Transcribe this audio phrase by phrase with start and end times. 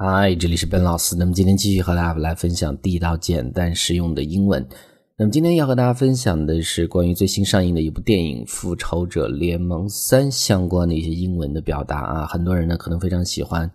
[0.00, 1.16] 嗨，这里是本老师。
[1.16, 4.64] 那么今天继续和大家来分享地道、简单、实用的英文。
[5.16, 12.26] 那么今天要和大家分享的是关于最新上映的一部电影《复仇者联盟三》相关的一些英文的表达啊。
[12.26, 13.68] 很多人呢可能非常喜欢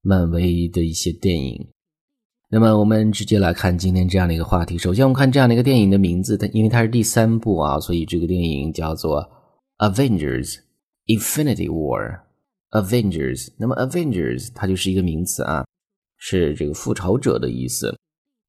[0.00, 1.68] 漫威的一些电影。
[2.48, 4.78] 那么我们直接来看今天这样的一个话题。
[4.78, 9.22] 首先，我们看这样的一个电影的名字，它因为它是第三部啊，所以这个电影叫做
[9.92, 10.60] 《Avengers:
[11.08, 12.10] Infinity War》。
[12.70, 15.64] Avengers，那么 Avengers 它就是一个名词啊，
[16.18, 17.96] 是这个复仇者的意思。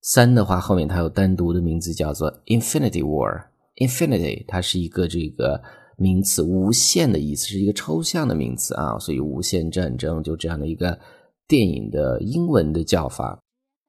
[0.02, 3.45] 三的话后面它有单独的名字叫做 Infinity War。
[3.76, 5.62] Infinity 它是一个这个
[5.98, 11.00] 名词，无限的意思，是一个抽象的名词啊，所以无限战争就这样的一个
[11.48, 13.40] 电影的英文的叫法。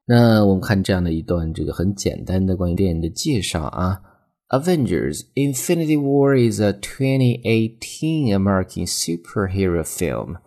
[0.07, 4.01] 那我们看这样的一段这个很简单的关于电影的介绍啊。
[4.50, 10.38] Avengers Infinity War is a 2018 American superhero film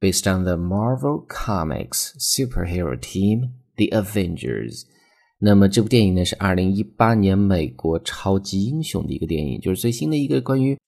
[0.00, 4.84] based on the Marvel Comics superhero team, The Avengers.
[5.40, 10.78] 那么这部电影呢是二零一八年美国超级英雄的一个电影，就是最新的一个关于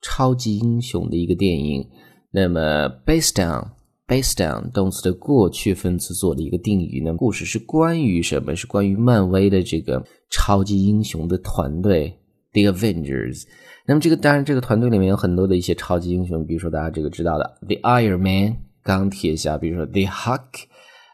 [0.00, 1.88] 超级英雄的一个电影。
[2.30, 3.70] 那么 based on
[4.07, 7.13] based on 动词的过去分词做的一个定语呢？
[7.13, 8.55] 故事是关于什么？
[8.55, 12.13] 是关于漫威的这个超级英雄的团队
[12.51, 13.43] ，The Avengers。
[13.85, 20.63] 那么这个当然，这个团队里面有很多的一些超级英雄，比如说大家这个知道的 The Iron Man 钢铁侠，比如说 The Hulk，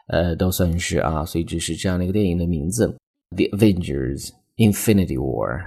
[0.08, 1.24] 呃，都算是啊。
[1.24, 2.96] 所以这是这样的一个电影的名字
[3.36, 5.60] ，The Avengers Infinity War。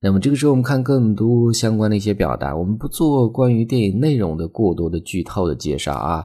[0.00, 6.22] 那么这个时候我们看更多相关的一些表达，我们不做关于电影内容的过多的剧透的介绍啊。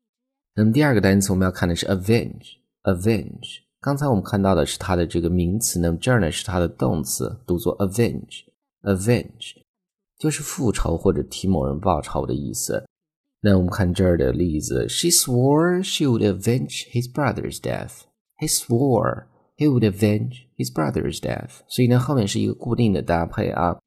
[0.54, 3.60] 那么第二个单词我们要看的是 avenge，avenge。
[3.80, 9.52] 刚才我们看到的是它的这个名词，那么这儿呢是它的动词，读作 avenge，avenge，
[10.18, 12.84] 就是复仇或者替某人报仇的意思。
[13.40, 18.00] 那我们看这儿的例子，She swore she would avenge his brother's death.
[18.38, 21.60] He swore he would avenge his brother's death.
[21.68, 23.78] 所以呢，后面是一个固定的搭配啊，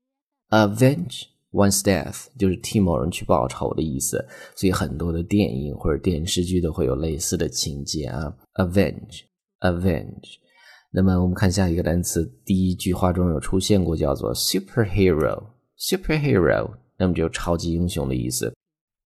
[0.51, 1.23] avenge。
[1.56, 4.22] One's death 就是替某人去报仇的意思，
[4.54, 8.36] 所以很多的电影或者电视剧都会有类似的情节啊。
[8.56, 10.36] Avenge，avenge。
[10.92, 18.52] 那么我们看下一个单词，第一句话中有出现过，叫做 superhero，superhero，那么就超级英雄的意思。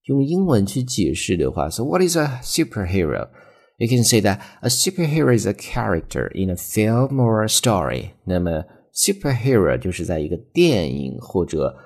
[0.05, 3.29] 用英文去解释的话，So what is a superhero?
[3.77, 8.09] You can say that a superhero is a character in a film or a story。
[8.25, 11.77] 那么 superhero 就是在一个电影或者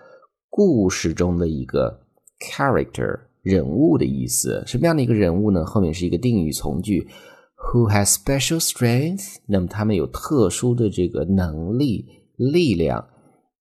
[0.57, 1.99] 故事中的一个
[2.39, 5.66] character 人物的意思，什么样的一个人物呢？
[5.66, 7.05] 后面是一个定语从句
[7.57, 12.05] ，who has special strength，那么他们有特殊的这个能力、
[12.38, 13.05] 力量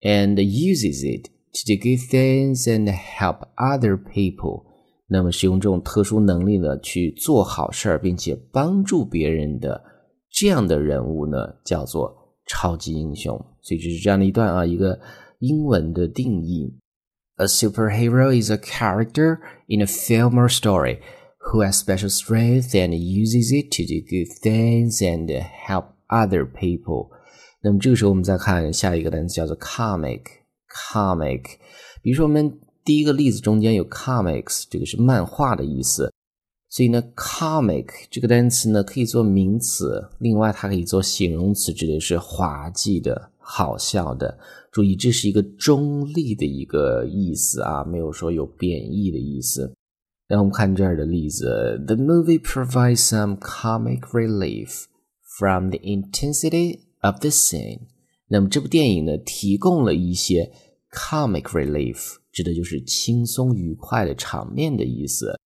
[0.03, 4.63] ，and uses it to do good things and help other people，
[5.09, 9.83] 那么使用这种特殊能力呢去做好事儿，并且帮助别人的
[10.31, 12.15] 这样的人物呢，叫做
[12.47, 13.37] 超级英雄。
[13.63, 14.97] 所以这是这样的一段啊，一个
[15.41, 16.73] 英文的定义。
[17.38, 21.00] A superhero is a character in a film or story
[21.52, 25.30] who has special strength and uses it to do good things and
[25.66, 27.10] help other people。
[27.62, 31.44] 那么这个时候，我们再看下一个单词叫做 comic。comic，
[32.04, 36.14] 比如说我们第一个例子中间有 comics，这个是漫画的意思。
[36.70, 44.39] 所以呢，comic 这个单词呢可以做名词，另外它可以做形容词，指的是滑稽的、 好笑的。
[44.73, 49.73] 注意，这是一个中立的一个意思啊，没有说有贬义的意思。
[50.27, 54.85] 然后我们看这儿的例子：The movie provides some comic relief
[55.39, 57.83] from the intensity of the scene。
[58.29, 60.51] 那么这部电影呢，提供了一些
[60.91, 65.39] comic relief，指的就是轻松愉快的场面的意思。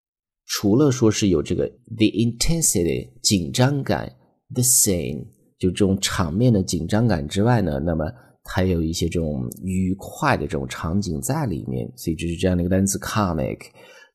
[0.45, 4.15] 除了说是有这个 the intensity 紧张感
[4.53, 5.27] ，the scene
[5.59, 8.05] 就这种场面的紧张感之外呢，那么
[8.45, 13.59] 还有一些这种愉快的这种场景在里面，所以这是这样的一个单词 comic，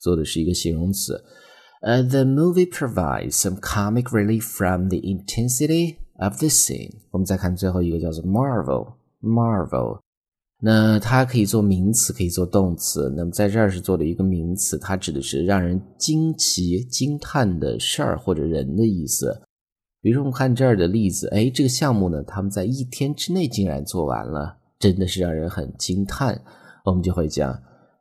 [0.00, 1.22] 做的是一个形容词。
[1.83, 6.91] 呃、，the movie provides some comic relief from the intensity of the scene。
[7.10, 10.01] 我们再看最后一个叫做 marvel，marvel，
[10.63, 13.13] 那它可以做名词，可以做动词。
[13.15, 19.42] 那么在这儿是做的一个名词，它指的是让人惊奇、惊叹的事儿或者人的意思。
[20.04, 26.42] 比如说，我们看这儿的例子，哎，这个项目呢，他们在一天之内竟然做完了，真的是让人很惊叹。
[26.84, 27.59] 我们就会讲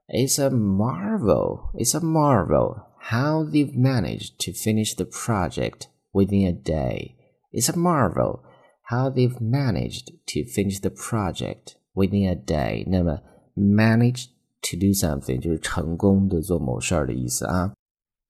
[0.09, 6.51] ，It's a marvel, it's a marvel how they've managed to finish the project within a
[6.51, 7.11] day.
[7.53, 8.41] It's a marvel
[8.81, 12.83] how they've managed to finish the project within a day.
[12.85, 13.21] 那么
[13.55, 14.25] ，manage
[14.61, 17.73] to do something 就是成功的做某事儿的意思啊。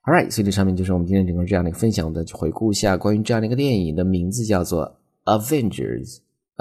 [0.05, 4.97] Alright，所以这上面就是我们今天整个这样的一个分享的，去回顾一下关于这样的一个电影的名字叫做
[5.39, 6.17] 《Avengers》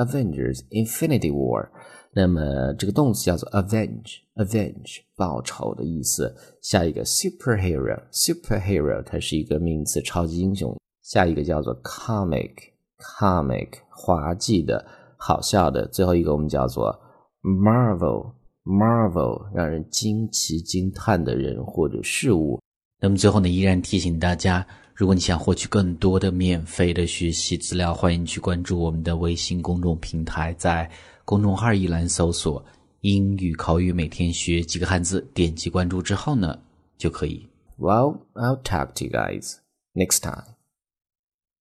[0.07, 1.69] ，Avengers Infinity War。
[2.13, 6.33] 那么这个动词叫做 avenge，avenge 报仇的意思。
[6.61, 10.77] 下一个 superhero，superhero 它是一个名词，超级英雄。
[11.03, 14.87] 下一个叫做 comic，comic 滑稽的、
[15.17, 15.85] 好笑的。
[15.89, 16.97] 最后一个我们叫做
[17.43, 22.61] marvel，marvel 让人惊奇惊叹的人或者事物。
[23.05, 24.65] 那么最后呢，依然提醒大家，
[24.95, 30.89] 如果你想获取更多的免费的学习资料，欢迎去关注我们的微信公众平台，在
[31.25, 32.65] 公众号一栏搜索
[33.03, 36.57] “英语口语每天学几个汉字”，点击关注之后呢，
[36.97, 37.45] 就可以。
[37.77, 39.57] Well, I'll talk to you guys
[39.95, 40.52] next time.